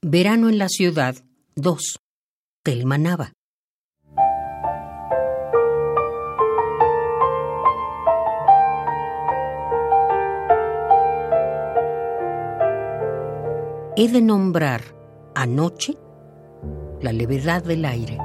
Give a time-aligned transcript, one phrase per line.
[0.00, 1.16] Verano en la ciudad
[1.56, 1.98] 2.
[2.62, 3.32] Telmanaba.
[13.96, 14.82] He de nombrar
[15.34, 15.96] anoche
[17.02, 18.18] la levedad del aire.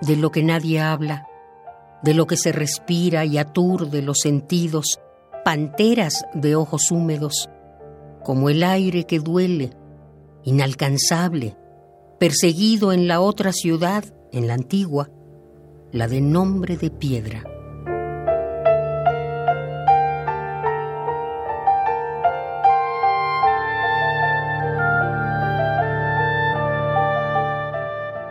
[0.00, 1.28] De lo que nadie habla
[2.02, 5.00] de lo que se respira y aturde los sentidos,
[5.44, 7.48] panteras de ojos húmedos,
[8.22, 9.70] como el aire que duele,
[10.44, 11.56] inalcanzable,
[12.18, 15.10] perseguido en la otra ciudad, en la antigua,
[15.92, 17.44] la de nombre de piedra.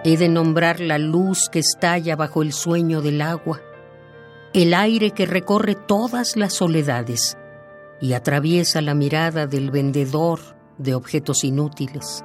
[0.08, 3.60] He de nombrar la luz que estalla bajo el sueño del agua,
[4.54, 7.36] el aire que recorre todas las soledades
[8.00, 10.40] y atraviesa la mirada del vendedor
[10.78, 12.24] de objetos inútiles.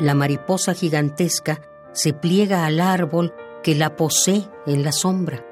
[0.00, 1.60] La mariposa gigantesca
[1.92, 5.44] se pliega al árbol que la posee en la sombra.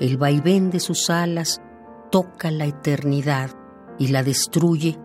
[0.00, 1.60] El vaivén de sus alas
[2.10, 3.50] toca la eternidad
[3.98, 4.98] y la destruye,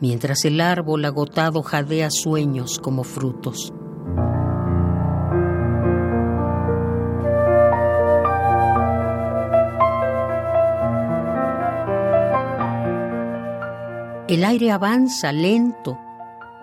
[0.00, 3.72] mientras el árbol agotado jadea sueños como frutos.
[14.28, 15.98] El aire avanza lento,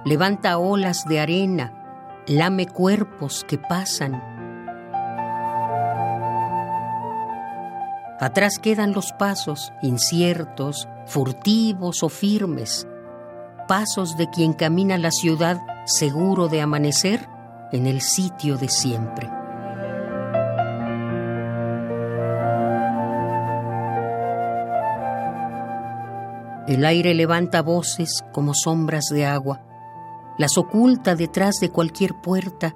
[0.05, 4.34] levanta olas de arena, lame cuerpos que pasan
[8.19, 12.87] Atrás quedan los pasos, inciertos, furtivos o firmes,
[13.67, 17.27] pasos de quien camina la ciudad seguro de amanecer
[17.73, 19.29] en el sitio de siempre.
[26.67, 29.61] El aire levanta voces como sombras de agua,
[30.37, 32.73] las oculta detrás de cualquier puerta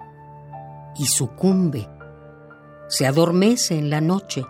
[0.96, 1.90] y sucumbe,
[2.90, 4.44] se adormece en la noche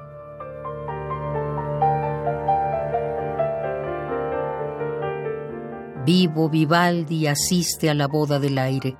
[6.11, 8.97] Vivo Vivaldi asiste a la boda del aire.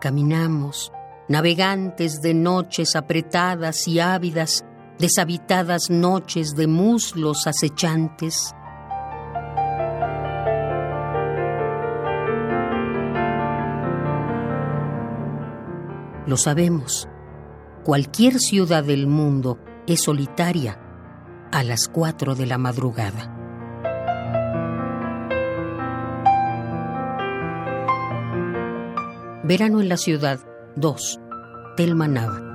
[0.00, 0.90] Caminamos,
[1.28, 4.64] navegantes de noches apretadas y ávidas,
[4.98, 8.56] deshabitadas noches de muslos acechantes.
[16.26, 17.08] Lo sabemos,
[17.84, 20.76] cualquier ciudad del mundo es solitaria
[21.52, 23.43] a las cuatro de la madrugada.
[29.46, 30.40] Verano en la ciudad
[30.76, 31.20] 2.
[31.76, 32.53] Telma Nava.